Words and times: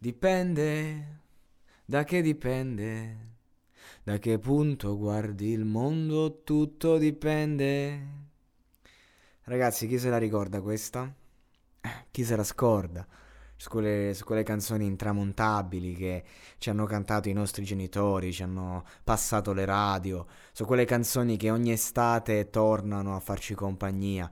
Dipende, 0.00 1.22
da 1.84 2.04
che 2.04 2.22
dipende, 2.22 3.16
da 4.04 4.18
che 4.18 4.38
punto 4.38 4.96
guardi 4.96 5.48
il 5.50 5.64
mondo, 5.64 6.44
tutto 6.44 6.98
dipende. 6.98 8.06
Ragazzi, 9.42 9.88
chi 9.88 9.98
se 9.98 10.08
la 10.08 10.18
ricorda 10.18 10.60
questa? 10.60 11.12
Chi 12.12 12.22
se 12.22 12.36
la 12.36 12.44
scorda? 12.44 13.04
Su 13.56 13.70
quelle, 13.70 14.14
su 14.14 14.22
quelle 14.22 14.44
canzoni 14.44 14.86
intramontabili 14.86 15.94
che 15.94 16.24
ci 16.58 16.70
hanno 16.70 16.86
cantato 16.86 17.28
i 17.28 17.32
nostri 17.32 17.64
genitori, 17.64 18.32
ci 18.32 18.44
hanno 18.44 18.84
passato 19.02 19.52
le 19.52 19.64
radio, 19.64 20.28
su 20.52 20.64
quelle 20.64 20.84
canzoni 20.84 21.36
che 21.36 21.50
ogni 21.50 21.72
estate 21.72 22.50
tornano 22.50 23.16
a 23.16 23.20
farci 23.20 23.54
compagnia. 23.54 24.30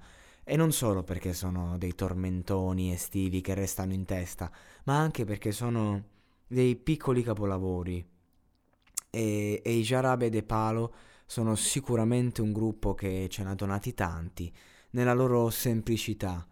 E 0.48 0.55
non 0.55 0.70
solo 0.70 1.02
perché 1.02 1.33
sono 1.33 1.77
dei 1.77 1.97
tormentoni 1.97 2.92
estivi 2.92 3.41
che 3.41 3.55
restano 3.55 3.92
in 3.92 4.05
testa, 4.05 4.48
ma 4.84 4.97
anche 4.97 5.25
perché 5.25 5.50
sono 5.50 6.05
dei 6.47 6.77
piccoli 6.77 7.25
capolavori. 7.25 8.06
E, 9.11 9.61
e 9.64 9.72
i 9.72 9.83
Jarabe 9.83 10.30
de 10.30 10.44
Palo 10.44 10.94
sono 11.27 11.56
sicuramente 11.56 12.42
un 12.42 12.53
gruppo 12.53 12.94
che 12.94 13.27
ce 13.28 13.42
n'ha 13.42 13.56
donati 13.56 13.92
tanti, 13.92 14.55
nella 14.91 15.14
loro 15.14 15.50
semplicità. 15.50 16.47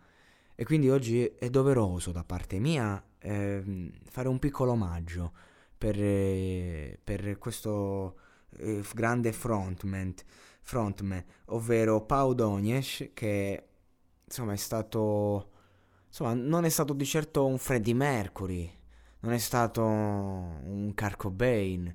E 0.56 0.64
quindi 0.64 0.91
oggi 0.91 1.25
è 1.25 1.48
doveroso 1.48 2.11
da 2.11 2.25
parte 2.25 2.58
mia 2.58 3.01
ehm, 3.20 3.92
fare 4.11 4.27
un 4.27 4.41
piccolo 4.41 4.73
omaggio 4.73 5.33
per, 5.79 5.95
eh, 5.97 6.98
per 7.05 7.39
questo 7.39 8.19
eh, 8.56 8.83
grande 8.92 9.33
frontman, 9.33 10.14
frontman, 10.62 11.25
ovvero 11.47 12.05
Pau 12.05 12.35
Donies, 12.35 13.11
che 13.14 13.68
insomma 14.24 14.52
è 14.52 14.57
stato 14.57 15.51
insomma 16.07 16.35
non 16.35 16.64
è 16.64 16.68
stato 16.68 16.92
di 16.92 17.05
certo 17.05 17.46
un 17.46 17.58
Freddie 17.58 17.95
Mercury 17.95 18.83
non 19.24 19.33
è 19.33 19.39
stato 19.39 19.83
un 19.83 20.92
Kurt 20.95 21.17
Cobain. 21.17 21.95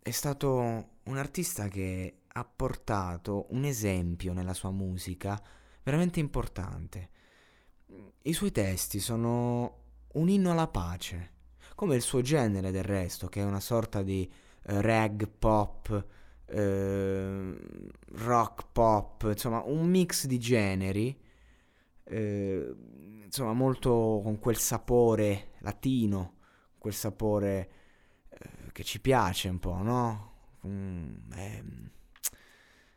È 0.00 0.10
stato 0.10 0.88
un 1.02 1.16
artista 1.16 1.66
che 1.66 2.20
ha 2.28 2.44
portato 2.44 3.46
un 3.50 3.64
esempio 3.64 4.32
nella 4.32 4.54
sua 4.54 4.70
musica 4.70 5.40
veramente 5.82 6.20
importante. 6.20 7.10
I 8.22 8.32
suoi 8.32 8.52
testi 8.52 9.00
sono 9.00 9.82
un 10.12 10.28
inno 10.28 10.52
alla 10.52 10.68
pace 10.68 11.32
come 11.74 11.96
il 11.96 12.02
suo 12.02 12.20
genere 12.20 12.70
del 12.70 12.84
resto 12.84 13.26
che 13.26 13.40
è 13.40 13.44
una 13.44 13.58
sorta 13.58 14.02
di 14.02 14.30
eh, 14.66 14.80
rag 14.80 15.26
pop 15.26 16.06
eh, 16.46 17.54
rock 18.12 18.66
pop, 18.72 19.24
insomma 19.30 19.62
un 19.64 19.88
mix 19.88 20.26
di 20.26 20.38
generi, 20.38 21.16
eh, 22.04 22.74
insomma 23.24 23.52
molto 23.52 24.20
con 24.22 24.38
quel 24.38 24.56
sapore 24.56 25.52
latino, 25.60 26.36
quel 26.78 26.94
sapore 26.94 27.70
eh, 28.28 28.72
che 28.72 28.84
ci 28.84 29.00
piace 29.00 29.48
un 29.48 29.58
po', 29.58 29.82
no? 29.82 30.32
Mm, 30.66 31.14
ehm, 31.34 31.90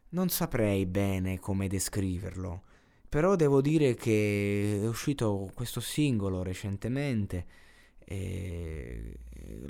non 0.09 0.29
saprei 0.29 0.85
bene 0.85 1.39
come 1.39 1.67
descriverlo, 1.67 2.63
però 3.09 3.35
devo 3.35 3.61
dire 3.61 3.93
che 3.95 4.79
è 4.83 4.87
uscito 4.87 5.49
questo 5.53 5.79
singolo 5.79 6.43
recentemente, 6.43 7.45
eh, 8.05 9.19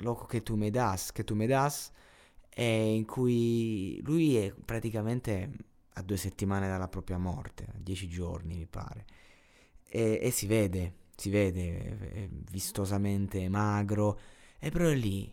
Loco 0.00 0.26
che 0.26 0.42
tu 0.42 0.56
me 0.56 0.70
das, 0.70 1.12
che 1.12 1.24
tu 1.24 1.34
me 1.34 1.46
das, 1.46 1.90
e 2.58 2.92
in 2.92 3.04
cui 3.04 4.00
lui 4.02 4.34
è 4.34 4.52
praticamente 4.52 5.48
a 5.92 6.02
due 6.02 6.16
settimane 6.16 6.66
dalla 6.66 6.88
propria 6.88 7.16
morte, 7.16 7.68
dieci 7.76 8.08
giorni 8.08 8.56
mi 8.56 8.66
pare, 8.66 9.04
e, 9.88 10.18
e 10.20 10.30
si 10.32 10.48
vede, 10.48 10.94
si 11.14 11.30
vede, 11.30 11.98
è 12.10 12.28
vistosamente 12.50 13.48
magro, 13.48 14.18
e 14.58 14.70
però 14.70 14.88
è 14.88 14.96
lì 14.96 15.32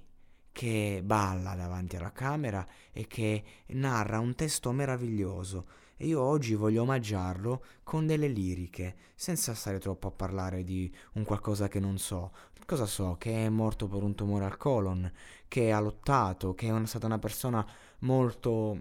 che 0.56 1.02
balla 1.04 1.54
davanti 1.54 1.98
alla 1.98 2.14
camera 2.14 2.66
e 2.94 3.08
che 3.08 3.44
narra 3.72 4.20
un 4.20 4.36
testo 4.36 4.72
meraviglioso. 4.72 5.68
E 5.98 6.08
io 6.08 6.22
oggi 6.22 6.56
voglio 6.56 6.84
omaggiarlo 6.84 7.66
con 7.84 8.06
delle 8.06 8.30
liriche, 8.30 8.96
senza 9.16 9.54
stare 9.54 9.80
troppo 9.80 10.08
a 10.08 10.12
parlare 10.12 10.64
di 10.64 10.90
un 11.16 11.26
qualcosa 11.26 11.68
che 11.68 11.82
non 11.82 11.98
so. 11.98 12.32
Cosa 12.66 12.86
so? 12.86 13.18
Che 13.20 13.46
è 13.46 13.50
morto 13.50 13.90
per 13.90 14.02
un 14.02 14.16
tumore 14.16 14.46
al 14.46 14.56
colon, 14.56 15.12
che 15.50 15.74
ha 15.74 15.80
lottato, 15.82 16.56
che 16.56 16.74
è 16.74 16.86
stata 16.86 17.06
una 17.06 17.20
persona 17.20 17.68
molto 18.00 18.80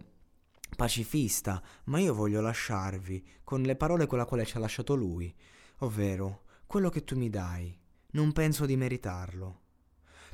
pacifista, 0.77 1.61
ma 1.87 1.99
io 1.99 2.15
voglio 2.15 2.41
lasciarvi 2.41 3.27
con 3.43 3.63
le 3.63 3.75
parole 3.75 4.07
con 4.07 4.19
le 4.19 4.27
quali 4.27 4.47
ci 4.47 4.57
ha 4.57 4.61
lasciato 4.61 4.95
lui, 4.95 5.35
ovvero 5.79 6.43
quello 6.67 6.89
che 6.89 7.03
tu 7.03 7.17
mi 7.17 7.31
dai, 7.31 7.77
non 8.13 8.31
penso 8.31 8.65
di 8.65 8.77
meritarlo. 8.77 9.63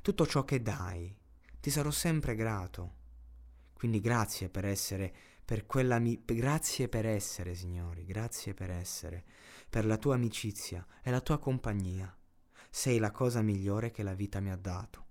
Tutto 0.02 0.26
ciò 0.26 0.44
che 0.44 0.60
dai, 0.60 1.14
ti 1.60 1.70
sarò 1.70 1.90
sempre 1.90 2.34
grato. 2.34 2.98
Quindi 3.74 4.00
grazie 4.00 4.48
per 4.48 4.64
essere, 4.64 5.12
per 5.44 5.66
quella 5.66 5.98
mi- 5.98 6.22
grazie 6.24 6.88
per 6.88 7.06
essere, 7.06 7.54
signori, 7.54 8.04
grazie 8.04 8.54
per 8.54 8.70
essere, 8.70 9.24
per 9.68 9.84
la 9.86 9.96
tua 9.96 10.14
amicizia 10.14 10.86
e 11.02 11.10
la 11.10 11.20
tua 11.20 11.38
compagnia. 11.38 12.14
Sei 12.70 12.98
la 12.98 13.10
cosa 13.10 13.42
migliore 13.42 13.90
che 13.90 14.02
la 14.02 14.14
vita 14.14 14.40
mi 14.40 14.50
ha 14.50 14.56
dato. 14.56 15.06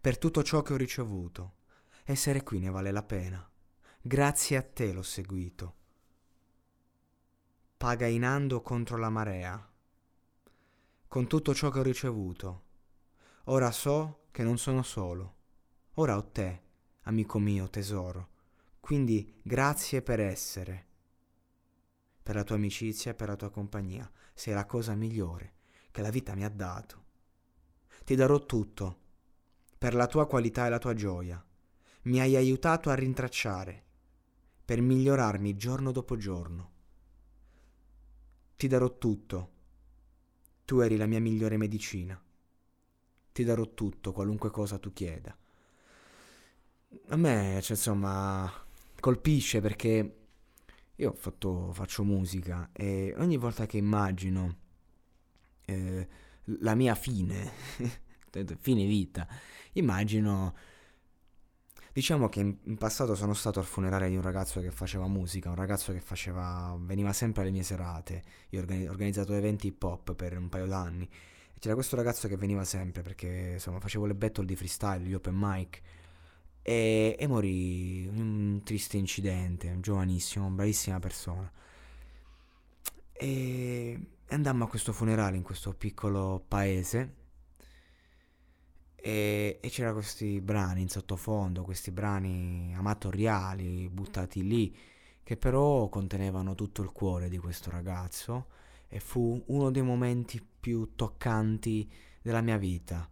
Per 0.00 0.18
tutto 0.18 0.42
ciò 0.42 0.62
che 0.62 0.72
ho 0.72 0.76
ricevuto, 0.76 1.56
essere 2.04 2.42
qui 2.42 2.58
ne 2.58 2.70
vale 2.70 2.90
la 2.90 3.02
pena. 3.02 3.48
Grazie 4.00 4.56
a 4.56 4.62
te 4.62 4.92
l'ho 4.92 5.02
seguito. 5.02 5.74
Pagainando 7.76 8.60
contro 8.62 8.96
la 8.96 9.10
marea. 9.10 9.70
Con 11.08 11.26
tutto 11.26 11.54
ciò 11.54 11.70
che 11.70 11.78
ho 11.80 11.82
ricevuto, 11.82 12.62
ora 13.44 13.70
so 13.70 14.26
che 14.30 14.42
non 14.42 14.56
sono 14.56 14.82
solo. 14.82 15.40
Ora 15.96 16.16
ho 16.16 16.24
te, 16.24 16.62
amico 17.02 17.38
mio 17.38 17.68
tesoro. 17.68 18.28
Quindi 18.80 19.40
grazie 19.42 20.00
per 20.00 20.20
essere, 20.20 20.86
per 22.22 22.34
la 22.34 22.44
tua 22.44 22.56
amicizia 22.56 23.10
e 23.10 23.14
per 23.14 23.28
la 23.28 23.36
tua 23.36 23.50
compagnia. 23.50 24.10
Sei 24.32 24.54
la 24.54 24.64
cosa 24.64 24.94
migliore 24.94 25.56
che 25.90 26.00
la 26.00 26.08
vita 26.08 26.34
mi 26.34 26.44
ha 26.44 26.48
dato. 26.48 27.04
Ti 28.06 28.14
darò 28.14 28.46
tutto 28.46 29.00
per 29.76 29.92
la 29.92 30.06
tua 30.06 30.26
qualità 30.26 30.66
e 30.66 30.70
la 30.70 30.78
tua 30.78 30.94
gioia. 30.94 31.44
Mi 32.04 32.20
hai 32.20 32.36
aiutato 32.36 32.88
a 32.88 32.94
rintracciare, 32.94 33.84
per 34.64 34.80
migliorarmi 34.80 35.56
giorno 35.56 35.92
dopo 35.92 36.16
giorno. 36.16 36.70
Ti 38.56 38.66
darò 38.66 38.96
tutto. 38.96 39.50
Tu 40.64 40.80
eri 40.80 40.96
la 40.96 41.06
mia 41.06 41.20
migliore 41.20 41.58
medicina. 41.58 42.18
Ti 43.30 43.44
darò 43.44 43.74
tutto, 43.74 44.12
qualunque 44.12 44.50
cosa 44.50 44.78
tu 44.78 44.92
chieda. 44.94 45.36
A 47.08 47.16
me, 47.16 47.60
cioè, 47.62 47.76
insomma, 47.76 48.50
colpisce 49.00 49.60
perché 49.60 50.16
io 50.96 51.12
fatto, 51.14 51.72
faccio 51.72 52.04
musica 52.04 52.70
e 52.72 53.14
ogni 53.18 53.36
volta 53.36 53.66
che 53.66 53.76
immagino 53.78 54.56
eh, 55.64 56.08
la 56.60 56.74
mia 56.74 56.94
fine, 56.94 57.50
fine 58.60 58.84
vita. 58.86 59.26
Immagino 59.72 60.54
Diciamo 61.94 62.30
che 62.30 62.40
in, 62.40 62.78
passato 62.78 63.14
sono 63.14 63.34
stato 63.34 63.58
al 63.58 63.66
funerale 63.66 64.08
di 64.08 64.16
un 64.16 64.22
ragazzo 64.22 64.60
che 64.62 64.70
faceva 64.70 65.06
musica, 65.08 65.50
un 65.50 65.56
ragazzo 65.56 65.92
che 65.92 66.00
faceva, 66.00 66.74
veniva 66.80 67.12
sempre 67.12 67.42
alle 67.42 67.50
mie 67.50 67.62
serate. 67.62 68.22
Io 68.50 68.60
ho 68.60 68.90
organizzato 68.90 69.34
eventi 69.34 69.66
hip 69.66 69.82
hop 69.82 70.14
per 70.14 70.38
un 70.38 70.48
paio 70.48 70.64
d'anni. 70.64 71.06
C'era 71.58 71.74
questo 71.74 71.94
ragazzo 71.94 72.28
che 72.28 72.36
veniva 72.36 72.64
sempre 72.64 73.02
perché 73.02 73.50
insomma 73.52 73.78
facevo 73.78 74.06
le 74.06 74.14
battle 74.14 74.46
di 74.46 74.56
freestyle, 74.56 75.04
gli 75.04 75.12
open 75.12 75.34
mic. 75.36 75.80
E, 76.62 77.16
e 77.18 77.26
morì 77.26 78.04
in 78.04 78.20
un 78.20 78.60
triste 78.64 78.96
incidente, 78.96 79.78
giovanissimo, 79.80 80.48
bravissima 80.48 80.98
persona. 81.00 81.50
E 83.12 84.00
andammo 84.28 84.64
a 84.64 84.68
questo 84.68 84.92
funerale 84.92 85.36
in 85.36 85.42
questo 85.42 85.74
piccolo 85.74 86.44
paese 86.46 87.20
e, 89.04 89.58
e 89.60 89.68
c'erano 89.68 89.94
questi 89.94 90.40
brani 90.40 90.82
in 90.82 90.88
sottofondo, 90.88 91.64
questi 91.64 91.90
brani 91.90 92.72
amatoriali 92.76 93.88
buttati 93.88 94.46
lì, 94.46 94.74
che 95.24 95.36
però 95.36 95.88
contenevano 95.88 96.54
tutto 96.54 96.82
il 96.82 96.92
cuore 96.92 97.28
di 97.28 97.38
questo 97.38 97.70
ragazzo 97.70 98.46
e 98.88 99.00
fu 99.00 99.42
uno 99.46 99.70
dei 99.72 99.82
momenti 99.82 100.40
più 100.60 100.92
toccanti 100.94 101.90
della 102.22 102.40
mia 102.40 102.58
vita. 102.58 103.08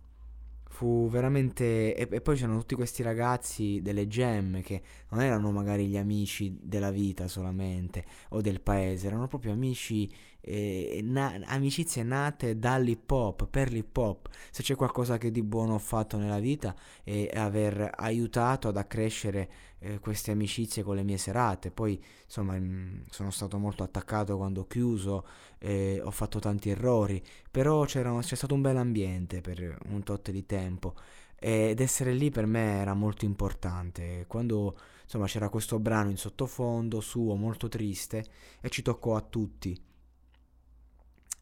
Fu 0.81 1.11
veramente... 1.11 1.95
E, 1.95 2.09
e 2.11 2.21
poi 2.23 2.37
c'erano 2.37 2.59
tutti 2.61 2.75
questi 2.75 3.03
ragazzi 3.03 3.81
delle 3.83 4.07
gemme 4.07 4.63
che 4.63 4.81
non 5.11 5.21
erano 5.21 5.51
magari 5.51 5.87
gli 5.87 5.99
amici 5.99 6.59
della 6.59 6.91
vita 6.91 7.29
solamente 7.29 8.03
o 8.31 8.41
del 8.41 8.63
paese, 8.63 9.09
erano 9.09 9.27
proprio 9.27 9.53
amici 9.53 10.11
eh, 10.41 11.01
na- 11.03 11.39
amicizie 11.45 12.03
nate 12.03 12.59
dall'hip 12.59 13.11
hop, 13.11 13.47
per 13.49 13.71
l'hip 13.71 13.95
hop. 13.95 14.31
Se 14.51 14.63
c'è 14.63 14.75
qualcosa 14.75 15.19
che 15.19 15.31
di 15.31 15.43
buono 15.43 15.75
ho 15.75 15.79
fatto 15.79 16.17
nella 16.17 16.39
vita 16.39 16.75
è 17.05 17.29
aver 17.35 17.91
aiutato 17.97 18.69
ad 18.69 18.79
accrescere 18.79 19.51
eh, 19.81 19.99
queste 19.99 20.31
amicizie 20.31 20.83
con 20.83 20.97
le 20.97 21.03
mie 21.03 21.19
serate. 21.19 21.71
Poi 21.71 22.03
insomma 22.25 22.59
mh, 22.59 22.65
mm, 22.65 23.01
sono 23.11 23.31
stato 23.31 23.59
molto 23.59 23.83
attaccato 23.83 24.37
quando 24.37 24.63
ho 24.63 24.67
chiuso, 24.67 25.27
eh, 25.59 26.01
ho 26.03 26.11
fatto 26.11 26.39
tanti 26.39 26.71
errori, 26.71 27.23
però 27.51 27.85
c'è 27.85 28.23
stato 28.23 28.55
un 28.55 28.63
bel 28.63 28.77
ambiente 28.77 29.41
per 29.41 29.79
un 29.89 30.03
tot 30.03 30.31
di 30.31 30.47
tempo 30.47 30.95
ed 31.43 31.81
essere 31.81 32.13
lì 32.13 32.31
per 32.31 32.47
me 32.47 32.81
era 32.81 32.95
molto 32.95 33.25
importante. 33.25 34.25
Quando 34.29 34.77
insomma 35.03 35.27
c'era 35.27 35.49
questo 35.49 35.79
brano 35.79 36.11
in 36.11 36.17
sottofondo 36.17 37.01
suo 37.01 37.35
molto 37.35 37.69
triste 37.69 38.25
e 38.61 38.69
ci 38.69 38.83
toccò 38.83 39.17
a 39.17 39.21
tutti 39.23 39.89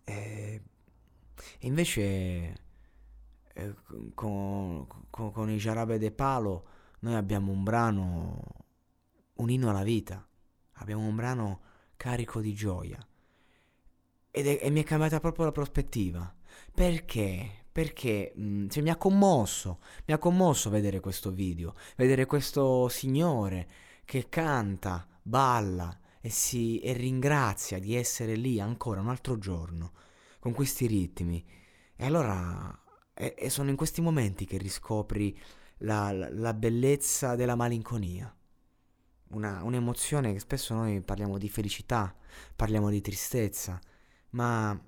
e, 0.08 0.62
invece 1.60 2.00
eh, 3.52 3.74
con, 4.14 4.86
con, 5.10 5.32
con, 5.32 5.50
i 5.50 5.58
Jarabe 5.58 5.98
de 5.98 6.10
Palo 6.10 6.64
noi 7.00 7.14
abbiamo 7.14 7.52
un 7.52 7.62
brano, 7.62 8.42
un 9.34 9.50
inno 9.50 9.70
alla 9.70 9.82
vita, 9.82 10.26
abbiamo 10.74 11.06
un 11.06 11.14
brano 11.14 11.60
carico 11.96 12.40
di 12.40 12.54
gioia. 12.54 12.98
È, 14.30 14.58
e 14.62 14.70
mi 14.70 14.80
è 14.80 14.84
cambiata 14.84 15.20
proprio 15.20 15.46
la 15.46 15.52
prospettiva. 15.52 16.34
Perché? 16.72 17.66
Perché 17.70 18.32
mh, 18.34 18.42
mm, 18.42 18.68
cioè, 18.68 18.82
mi 18.82 18.90
ha 18.90 18.96
commosso, 18.96 19.80
mi 20.06 20.14
ha 20.14 20.18
commosso 20.18 20.70
vedere 20.70 21.00
questo 21.00 21.30
video, 21.30 21.74
vedere 21.96 22.26
questo 22.26 22.88
signore 22.88 23.68
che 24.04 24.28
canta, 24.28 25.06
balla, 25.22 25.98
e, 26.20 26.30
si, 26.30 26.80
e 26.80 26.92
ringrazia 26.94 27.78
di 27.78 27.94
essere 27.94 28.34
lì 28.34 28.60
ancora 28.60 29.00
un 29.00 29.08
altro 29.08 29.38
giorno 29.38 29.92
con 30.40 30.52
questi 30.52 30.86
ritmi. 30.86 31.44
E 31.96 32.06
allora 32.06 32.82
e 33.18 33.50
sono 33.50 33.70
in 33.70 33.76
questi 33.76 34.00
momenti 34.00 34.46
che 34.46 34.58
riscopri 34.58 35.36
la, 35.78 36.12
la, 36.12 36.54
bellezza 36.54 37.34
della 37.34 37.54
malinconia. 37.54 38.34
Una, 39.30 39.62
un'emozione 39.62 40.32
che 40.32 40.38
spesso 40.38 40.74
noi 40.74 41.00
parliamo 41.00 41.38
di 41.38 41.48
felicità, 41.48 42.14
parliamo 42.56 42.88
di 42.88 43.00
tristezza, 43.00 43.78
ma 44.30 44.78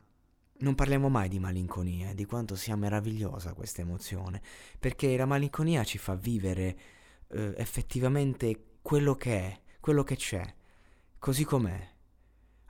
non 0.61 0.75
parliamo 0.75 1.09
mai 1.09 1.29
di 1.29 1.39
malinconia, 1.39 2.15
di 2.15 2.25
quanto 2.25 2.57
sia 2.57 2.77
meravigliosa 2.77 3.55
questa 3.55 3.83
emozione, 3.83 4.43
perché 4.79 5.17
la 5.17 5.27
malinconia 5.27 5.85
ci 5.85 5.99
fa 5.99 6.15
vivere 6.15 6.79
eh, 7.29 7.55
effettivamente 7.57 8.79
quello 8.83 9.15
che 9.15 9.39
è, 9.39 9.61
quello 9.81 10.03
che 10.03 10.17
c'è, 10.17 10.55
così 11.19 11.45
com'è. 11.45 11.89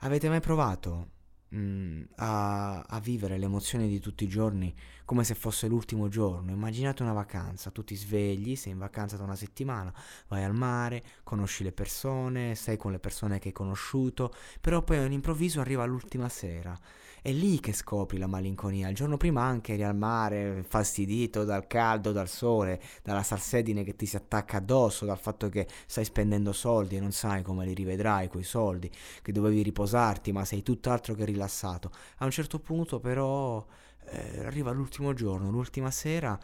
Avete 0.03 0.29
mai 0.29 0.39
provato 0.39 1.19
mh, 1.51 2.01
a, 2.15 2.81
a, 2.81 2.99
vivere 2.99 3.37
le 3.37 3.45
emozioni 3.45 3.87
di 3.87 3.99
tutti 3.99 4.23
i 4.23 4.27
giorni 4.27 4.73
come 5.05 5.23
se 5.23 5.35
fosse 5.35 5.67
l'ultimo 5.67 6.07
giorno? 6.07 6.51
Immaginate 6.51 7.03
una 7.03 7.13
vacanza, 7.13 7.71
tu 7.71 7.83
ti 7.83 7.95
svegli, 7.95 8.55
sei 8.55 8.73
in 8.73 8.79
vacanza 8.79 9.17
da 9.17 9.23
una 9.23 9.35
settimana, 9.35 9.93
vai 10.27 10.43
al 10.43 10.55
mare, 10.55 11.03
conosci 11.23 11.63
le 11.63 11.71
persone, 11.71 12.55
stai 12.55 12.77
con 12.77 12.91
le 12.91 12.99
persone 12.99 13.39
che 13.39 13.49
hai 13.49 13.53
conosciuto, 13.53 14.33
però 14.59 14.81
poi 14.81 14.97
all'improvviso 14.97 15.59
arriva 15.59 15.85
l'ultima 15.85 16.29
sera 16.29 16.77
è 17.21 17.31
lì 17.31 17.59
che 17.59 17.71
scopri 17.71 18.17
la 18.17 18.27
malinconia. 18.27 18.89
Il 18.89 18.95
giorno 18.95 19.15
prima 19.15 19.43
anche 19.43 19.73
eri 19.73 19.83
al 19.83 19.95
mare, 19.95 20.63
fastidito 20.67 21.43
dal 21.43 21.67
caldo, 21.67 22.11
dal 22.11 22.27
sole, 22.27 22.81
dalla 23.03 23.21
salsedine 23.21 23.83
che 23.83 23.95
ti 23.95 24.07
si 24.07 24.15
attacca 24.15 24.57
addosso, 24.57 25.05
dal 25.05 25.19
fatto 25.19 25.47
che 25.47 25.67
stai 25.85 26.03
spendendo 26.03 26.51
soldi 26.51 26.95
e 26.95 26.99
non 26.99 27.11
sai 27.11 27.43
come 27.43 27.65
li 27.65 27.73
rivedrai 27.75 28.27
quei 28.27 28.43
soldi, 28.43 28.91
che 29.21 29.31
dovevi 29.31 29.61
riposarti, 29.61 30.31
ma 30.31 30.45
sei 30.45 30.63
tutt'altro 30.63 31.13
che 31.13 31.25
rilassato. 31.25 31.91
A 32.17 32.25
un 32.25 32.31
certo 32.31 32.59
punto 32.59 32.99
però 32.99 33.63
eh, 34.05 34.45
arriva 34.45 34.71
l'ultimo 34.71 35.13
giorno, 35.13 35.51
l'ultima 35.51 35.91
sera 35.91 36.39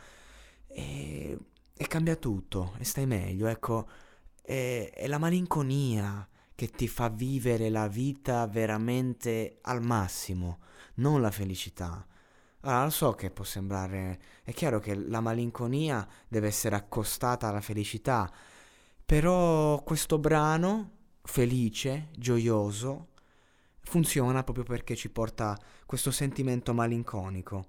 e, 0.68 1.38
e 1.76 1.88
cambia 1.88 2.16
tutto 2.16 2.74
e 2.78 2.84
stai 2.84 3.06
meglio, 3.08 3.48
ecco. 3.48 3.88
È, 4.48 4.92
è 4.94 5.08
la 5.08 5.18
malinconia 5.18 6.26
che 6.58 6.70
ti 6.70 6.88
fa 6.88 7.08
vivere 7.10 7.70
la 7.70 7.88
vita 7.88 8.48
veramente 8.48 9.60
al 9.62 9.80
massimo, 9.86 10.58
non 10.96 11.22
la 11.22 11.30
felicità. 11.30 12.04
Allora, 12.62 12.86
lo 12.86 12.90
so 12.90 13.14
che 13.14 13.30
può 13.30 13.44
sembrare... 13.44 14.20
È 14.42 14.52
chiaro 14.54 14.80
che 14.80 14.96
la 14.96 15.22
malinconia 15.22 16.06
deve 16.28 16.48
essere 16.48 16.76
accostata 16.76 17.48
alla 17.48 17.62
felicità, 17.62 18.28
però 19.06 19.84
questo 19.84 20.18
brano, 20.18 20.94
felice, 21.22 22.08
gioioso, 22.18 23.10
funziona 23.82 24.44
proprio 24.44 24.66
perché 24.66 24.96
ci 24.96 25.12
porta 25.12 25.56
questo 25.86 26.10
sentimento 26.10 26.74
malinconico. 26.74 27.68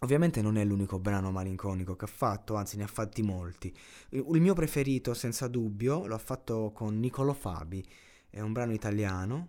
Ovviamente 0.00 0.42
non 0.42 0.58
è 0.58 0.64
l'unico 0.64 0.98
brano 0.98 1.30
malinconico 1.30 1.96
che 1.96 2.04
ha 2.04 2.08
fatto, 2.08 2.54
anzi 2.54 2.76
ne 2.76 2.84
ha 2.84 2.88
fatti 2.88 3.22
molti. 3.22 3.74
Il 4.10 4.40
mio 4.40 4.52
preferito, 4.52 5.14
senza 5.14 5.48
dubbio, 5.48 6.06
l'ho 6.06 6.18
fatto 6.18 6.70
con 6.72 6.98
Nicolo 6.98 7.32
Fabi, 7.32 7.86
è 8.28 8.40
un 8.40 8.52
brano 8.52 8.74
italiano 8.74 9.48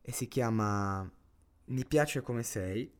e 0.00 0.12
si 0.12 0.28
chiama 0.28 1.08
Mi 1.66 1.84
piace 1.84 2.22
come 2.22 2.42
sei. 2.42 2.90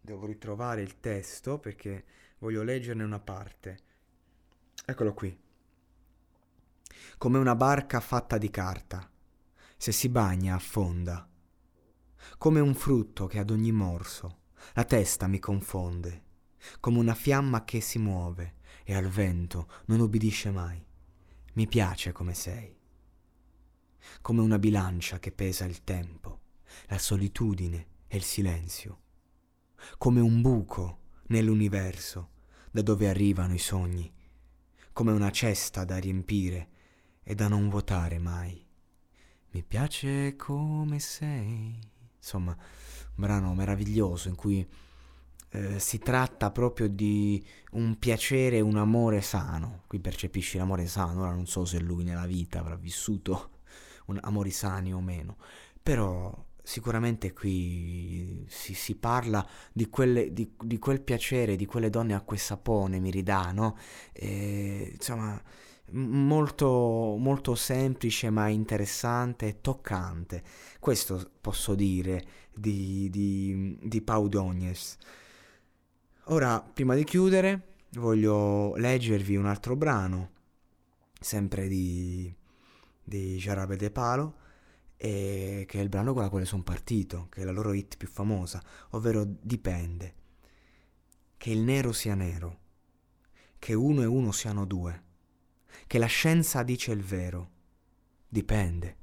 Devo 0.00 0.26
ritrovare 0.26 0.82
il 0.82 0.98
testo 0.98 1.60
perché 1.60 2.04
voglio 2.38 2.64
leggerne 2.64 3.04
una 3.04 3.20
parte. 3.20 3.78
Eccolo 4.84 5.14
qui. 5.14 5.38
Come 7.16 7.38
una 7.38 7.54
barca 7.54 8.00
fatta 8.00 8.38
di 8.38 8.50
carta, 8.50 9.08
se 9.76 9.92
si 9.92 10.08
bagna 10.08 10.56
affonda. 10.56 11.28
Come 12.38 12.58
un 12.58 12.74
frutto 12.74 13.26
che 13.28 13.38
ad 13.38 13.50
ogni 13.50 13.70
morso 13.70 14.40
la 14.74 14.84
testa 14.84 15.26
mi 15.26 15.38
confonde, 15.38 16.24
come 16.80 16.98
una 16.98 17.14
fiamma 17.14 17.64
che 17.64 17.80
si 17.80 17.98
muove 17.98 18.56
e 18.84 18.94
al 18.94 19.08
vento 19.08 19.68
non 19.86 20.00
ubbidisce 20.00 20.50
mai. 20.50 20.84
Mi 21.54 21.66
piace 21.66 22.12
come 22.12 22.34
sei. 22.34 22.78
Come 24.20 24.40
una 24.40 24.58
bilancia 24.58 25.18
che 25.18 25.32
pesa 25.32 25.64
il 25.64 25.84
tempo, 25.84 26.40
la 26.86 26.98
solitudine 26.98 27.86
e 28.08 28.16
il 28.16 28.22
silenzio. 28.22 29.00
Come 29.98 30.20
un 30.20 30.40
buco 30.40 31.00
nell'universo 31.26 32.30
da 32.70 32.82
dove 32.82 33.08
arrivano 33.08 33.54
i 33.54 33.58
sogni. 33.58 34.12
Come 34.92 35.12
una 35.12 35.30
cesta 35.30 35.84
da 35.84 35.98
riempire 35.98 36.68
e 37.22 37.34
da 37.34 37.48
non 37.48 37.68
vuotare 37.68 38.18
mai. 38.18 38.66
Mi 39.50 39.62
piace 39.62 40.34
come 40.36 40.98
sei. 40.98 41.91
Insomma, 42.22 42.52
un 42.52 43.14
brano 43.16 43.52
meraviglioso 43.52 44.28
in 44.28 44.36
cui 44.36 44.66
eh, 45.50 45.78
si 45.80 45.98
tratta 45.98 46.52
proprio 46.52 46.88
di 46.88 47.44
un 47.72 47.98
piacere, 47.98 48.60
un 48.60 48.76
amore 48.76 49.20
sano. 49.20 49.82
Qui 49.88 49.98
percepisci 49.98 50.56
l'amore 50.56 50.86
sano, 50.86 51.22
ora 51.22 51.32
non 51.32 51.46
so 51.46 51.64
se 51.64 51.80
lui 51.80 52.04
nella 52.04 52.26
vita 52.26 52.60
avrà 52.60 52.76
vissuto 52.76 53.50
un 54.06 54.18
amori 54.22 54.52
sani 54.52 54.94
o 54.94 55.00
meno, 55.00 55.36
però 55.82 56.32
sicuramente 56.62 57.32
qui 57.32 58.46
si, 58.48 58.72
si 58.72 58.94
parla 58.94 59.44
di, 59.72 59.88
quelle, 59.88 60.32
di, 60.32 60.54
di, 60.62 60.78
quel 60.78 61.02
piacere, 61.02 61.56
di 61.56 61.66
quelle 61.66 61.90
donne 61.90 62.14
acqua 62.14 62.36
e 62.36 62.38
sapone, 62.38 63.00
mi 63.00 63.10
ridà, 63.10 63.50
no? 63.50 63.76
E, 64.12 64.92
insomma 64.94 65.42
molto, 65.92 67.16
molto 67.18 67.54
semplice 67.54 68.30
ma 68.30 68.48
interessante 68.48 69.46
e 69.48 69.60
toccante. 69.60 70.42
Questo 70.78 71.30
posso 71.40 71.74
dire 71.74 72.24
di, 72.54 73.08
di, 73.10 73.78
di 73.82 74.02
Pau 74.02 74.28
Dognes. 74.28 74.96
Ora, 76.26 76.60
prima 76.60 76.94
di 76.94 77.04
chiudere, 77.04 77.74
voglio 77.92 78.74
leggervi 78.76 79.36
un 79.36 79.46
altro 79.46 79.76
brano, 79.76 80.30
sempre 81.18 81.68
di, 81.68 82.32
di 83.02 83.36
Jarabe 83.36 83.76
de 83.76 83.90
Palo, 83.90 84.36
e 84.96 85.64
che 85.66 85.78
è 85.78 85.82
il 85.82 85.88
brano 85.88 86.12
con 86.12 86.22
la 86.22 86.28
quale 86.28 86.44
sono 86.44 86.62
partito, 86.62 87.26
che 87.28 87.42
è 87.42 87.44
la 87.44 87.50
loro 87.50 87.72
hit 87.72 87.96
più 87.96 88.08
famosa, 88.08 88.62
ovvero 88.90 89.24
Dipende. 89.24 90.14
Che 91.36 91.50
il 91.50 91.58
nero 91.58 91.92
sia 91.92 92.14
nero, 92.14 92.60
che 93.58 93.74
uno 93.74 94.02
e 94.02 94.06
uno 94.06 94.30
siano 94.30 94.64
due, 94.64 95.02
che 95.86 95.98
la 95.98 96.06
scienza 96.06 96.62
dice 96.62 96.92
il 96.92 97.02
vero, 97.02 97.50
dipende, 98.28 98.96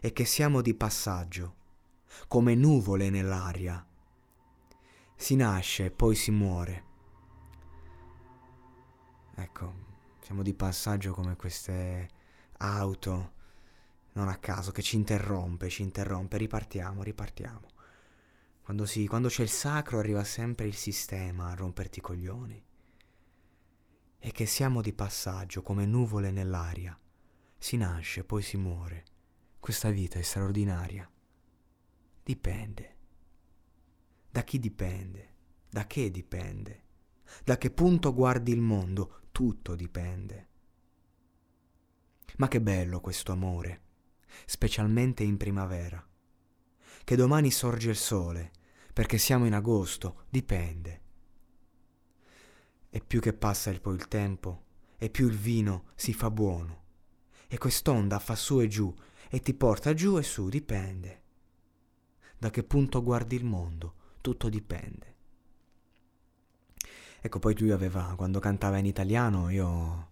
e 0.00 0.12
che 0.12 0.24
siamo 0.24 0.60
di 0.60 0.74
passaggio, 0.74 1.56
come 2.28 2.54
nuvole 2.54 3.10
nell'aria. 3.10 3.84
Si 5.14 5.36
nasce 5.36 5.86
e 5.86 5.90
poi 5.90 6.14
si 6.14 6.30
muore. 6.30 6.84
Ecco, 9.34 9.74
siamo 10.20 10.42
di 10.42 10.54
passaggio 10.54 11.12
come 11.12 11.36
queste 11.36 12.08
auto 12.58 13.40
non 14.14 14.28
a 14.28 14.36
caso, 14.36 14.72
che 14.72 14.82
ci 14.82 14.96
interrompe, 14.96 15.68
ci 15.68 15.82
interrompe, 15.82 16.36
ripartiamo, 16.36 17.02
ripartiamo. 17.02 17.68
Quando, 18.62 18.84
si, 18.84 19.06
quando 19.06 19.28
c'è 19.28 19.42
il 19.42 19.48
sacro 19.48 19.98
arriva 19.98 20.22
sempre 20.24 20.66
il 20.66 20.74
sistema 20.74 21.50
a 21.50 21.54
romperti 21.54 21.98
i 21.98 22.02
coglioni. 22.02 22.62
E 24.24 24.30
che 24.30 24.46
siamo 24.46 24.80
di 24.80 24.92
passaggio 24.92 25.62
come 25.62 25.84
nuvole 25.84 26.30
nell'aria. 26.30 26.96
Si 27.58 27.76
nasce, 27.76 28.22
poi 28.22 28.42
si 28.42 28.56
muore. 28.56 29.04
Questa 29.58 29.90
vita 29.90 30.18
è 30.18 30.22
straordinaria. 30.22 31.10
Dipende. 32.22 32.96
Da 34.30 34.44
chi 34.44 34.60
dipende? 34.60 35.34
Da 35.68 35.86
che 35.86 36.10
dipende? 36.10 36.82
Da 37.42 37.58
che 37.58 37.70
punto 37.70 38.14
guardi 38.14 38.52
il 38.52 38.60
mondo? 38.60 39.22
Tutto 39.32 39.74
dipende. 39.74 40.48
Ma 42.36 42.46
che 42.46 42.60
bello 42.60 43.00
questo 43.00 43.32
amore 43.32 43.82
specialmente 44.46 45.22
in 45.22 45.36
primavera. 45.36 46.04
Che 47.04 47.16
domani 47.16 47.50
sorge 47.50 47.90
il 47.90 47.96
sole, 47.96 48.52
perché 48.92 49.18
siamo 49.18 49.46
in 49.46 49.54
agosto, 49.54 50.24
dipende. 50.28 51.00
E 52.94 53.00
più 53.00 53.20
che 53.20 53.32
passa 53.32 53.70
il 53.70 53.80
poi 53.80 53.94
il 53.94 54.06
tempo, 54.06 54.64
e 54.98 55.08
più 55.08 55.26
il 55.26 55.36
vino 55.36 55.84
si 55.94 56.12
fa 56.12 56.30
buono. 56.30 56.80
E 57.48 57.56
quest'onda 57.56 58.18
fa 58.18 58.36
su 58.36 58.60
e 58.60 58.68
giù, 58.68 58.94
e 59.30 59.40
ti 59.40 59.54
porta 59.54 59.94
giù 59.94 60.18
e 60.18 60.22
su, 60.22 60.50
dipende. 60.50 61.22
Da 62.36 62.50
che 62.50 62.62
punto 62.62 63.02
guardi 63.02 63.34
il 63.34 63.46
mondo, 63.46 63.94
tutto 64.20 64.50
dipende. 64.50 65.14
Ecco, 67.22 67.38
poi 67.38 67.58
lui 67.58 67.70
aveva, 67.70 68.12
quando 68.14 68.40
cantava 68.40 68.76
in 68.76 68.84
italiano, 68.84 69.48
io 69.48 70.10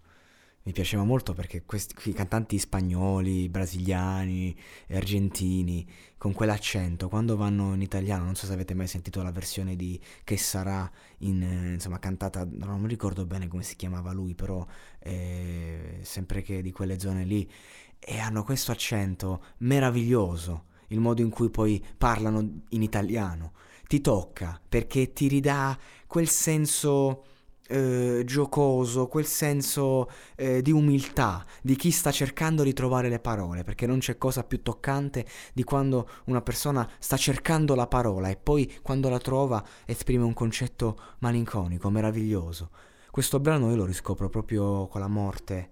mi 0.63 0.73
piaceva 0.73 1.05
molto 1.05 1.33
perché 1.33 1.63
questi 1.65 2.13
cantanti 2.13 2.59
spagnoli, 2.59 3.49
brasiliani, 3.49 4.55
argentini, 4.91 5.89
con 6.19 6.33
quell'accento, 6.33 7.09
quando 7.09 7.37
vanno 7.37 7.73
in 7.73 7.81
italiano, 7.81 8.25
non 8.25 8.35
so 8.35 8.45
se 8.45 8.53
avete 8.53 8.75
mai 8.75 8.87
sentito 8.87 9.23
la 9.23 9.33
versione 9.33 9.75
di 9.75 9.99
Che 10.23 10.37
sarà, 10.37 10.91
in, 11.19 11.41
insomma, 11.73 11.99
cantata, 11.99 12.47
non 12.47 12.87
ricordo 12.87 13.25
bene 13.25 13.49
come 13.49 13.63
si 13.63 13.75
chiamava 13.75 14.13
lui, 14.13 14.35
però 14.35 14.67
eh, 14.99 16.01
sempre 16.03 16.43
che 16.43 16.61
di 16.61 16.73
quelle 16.73 16.99
zone 16.99 17.25
lì, 17.25 17.51
e 17.99 18.19
hanno 18.19 18.45
questo 18.45 18.71
accento 18.71 19.45
meraviglioso, 19.59 20.67
il 20.89 21.01
modo 21.01 21.23
in 21.23 21.31
cui 21.31 21.49
poi 21.49 21.83
parlano 21.97 22.63
in 22.69 22.83
italiano. 22.83 23.53
Ti 23.87 24.01
tocca 24.03 24.61
perché 24.69 25.13
ti 25.13 25.27
ridà 25.27 25.77
quel 26.07 26.29
senso 26.29 27.25
eh, 27.71 28.23
giocoso, 28.25 29.07
quel 29.07 29.27
senso 29.27 30.11
eh, 30.37 30.61
di 30.61 30.73
umiltà 30.73 31.47
di 31.63 31.77
chi 31.77 31.91
sta 31.91 32.11
cercando 32.11 32.65
di 32.65 32.73
trovare 32.73 33.09
le 33.09 33.21
parole, 33.21 33.63
perché 33.63 33.87
non 33.87 34.01
c'è 34.01 34.19
cosa 34.19 34.43
più 34.43 34.63
toccante 34.63 35.25
di 35.53 35.63
quando 35.63 36.09
una 36.25 36.43
persona 36.43 36.89
sta 36.99 37.17
cercando 37.17 37.75
la 37.75 37.87
parola 37.87 38.29
e 38.29 38.37
poi 38.37 38.73
quando 38.83 39.09
la 39.09 39.19
trova 39.19 39.65
esprime 39.87 40.25
un 40.25 40.35
concetto 40.35 40.99
malinconico, 41.21 41.89
meraviglioso. 41.91 42.71
Questo 43.11 43.39
brano 43.39 43.71
io 43.71 43.77
lo 43.77 43.85
riscopro 43.85 44.29
proprio 44.29 44.87
con 44.89 45.01
la 45.01 45.09
morte 45.09 45.71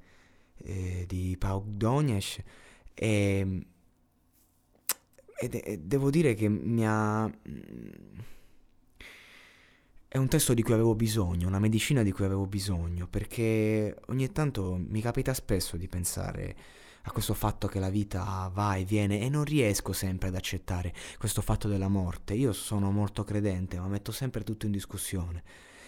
eh, 0.58 1.04
di 1.06 1.36
Pau 1.38 1.64
Donies 1.66 2.38
e, 2.94 3.66
e, 5.40 5.62
e 5.64 5.78
devo 5.78 6.10
dire 6.10 6.34
che 6.34 6.48
mi 6.48 6.86
ha 6.86 7.30
è 10.08 10.16
un 10.16 10.26
testo 10.28 10.54
di 10.54 10.62
cui 10.62 10.72
avevo 10.72 10.94
bisogno, 10.94 11.46
una 11.46 11.58
medicina 11.58 12.02
di 12.02 12.12
cui 12.12 12.24
avevo 12.24 12.46
bisogno, 12.46 13.06
perché 13.06 13.94
ogni 14.06 14.32
tanto 14.32 14.82
mi 14.88 15.02
capita 15.02 15.34
spesso 15.34 15.76
di 15.76 15.86
pensare 15.86 16.56
a 17.02 17.10
questo 17.12 17.34
fatto 17.34 17.68
che 17.68 17.78
la 17.78 17.90
vita 17.90 18.50
va 18.52 18.74
e 18.76 18.84
viene 18.84 19.20
e 19.20 19.28
non 19.28 19.44
riesco 19.44 19.92
sempre 19.92 20.28
ad 20.28 20.34
accettare 20.34 20.94
questo 21.18 21.42
fatto 21.42 21.68
della 21.68 21.88
morte. 21.88 22.32
Io 22.32 22.54
sono 22.54 22.90
molto 22.90 23.22
credente, 23.22 23.78
ma 23.78 23.86
metto 23.86 24.10
sempre 24.10 24.44
tutto 24.44 24.64
in 24.64 24.72
discussione 24.72 25.42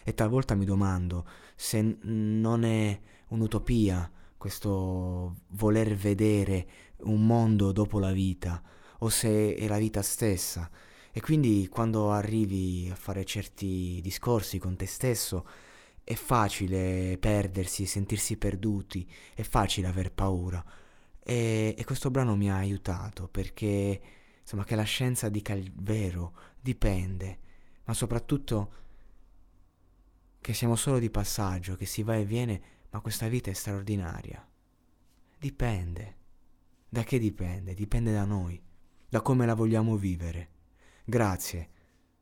e 0.04 0.12
talvolta 0.12 0.54
mi 0.54 0.66
domando 0.66 1.26
se 1.54 1.96
non 2.02 2.64
è 2.64 3.00
un'utopia 3.28 4.10
questo 4.36 5.36
voler 5.48 5.94
vedere 5.94 6.66
un 7.04 7.26
mondo 7.26 7.72
dopo 7.72 7.98
la 7.98 8.12
vita 8.12 8.62
o 8.98 9.08
se 9.08 9.54
è 9.54 9.66
la 9.66 9.78
vita 9.78 10.02
stessa 10.02 10.70
e 11.12 11.20
quindi 11.20 11.68
quando 11.68 12.12
arrivi 12.12 12.88
a 12.90 12.94
fare 12.94 13.24
certi 13.24 14.00
discorsi 14.02 14.58
con 14.58 14.76
te 14.76 14.86
stesso 14.86 15.46
è 16.04 16.14
facile 16.14 17.18
perdersi, 17.18 17.86
sentirsi 17.86 18.36
perduti, 18.36 19.08
è 19.34 19.42
facile 19.42 19.88
aver 19.88 20.12
paura. 20.12 20.64
E, 21.22 21.74
e 21.76 21.84
questo 21.84 22.10
brano 22.10 22.36
mi 22.36 22.50
ha 22.50 22.56
aiutato 22.56 23.28
perché 23.28 24.00
insomma 24.40 24.64
che 24.64 24.74
la 24.74 24.82
scienza 24.82 25.28
dica 25.28 25.52
il 25.52 25.72
vero 25.74 26.32
dipende, 26.60 27.38
ma 27.84 27.94
soprattutto 27.94 28.72
che 30.40 30.54
siamo 30.54 30.76
solo 30.76 30.98
di 30.98 31.10
passaggio, 31.10 31.76
che 31.76 31.86
si 31.86 32.02
va 32.02 32.16
e 32.16 32.24
viene, 32.24 32.62
ma 32.90 33.00
questa 33.00 33.28
vita 33.28 33.50
è 33.50 33.54
straordinaria. 33.54 34.44
Dipende. 35.38 36.16
Da 36.88 37.04
che 37.04 37.18
dipende? 37.18 37.74
Dipende 37.74 38.12
da 38.12 38.24
noi, 38.24 38.60
da 39.08 39.20
come 39.20 39.46
la 39.46 39.54
vogliamo 39.54 39.96
vivere. 39.96 40.48
Grazie, 41.10 41.68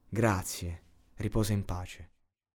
grazie, 0.09 0.83
riposa 1.17 1.53
in 1.53 1.63
pace. 1.63 2.09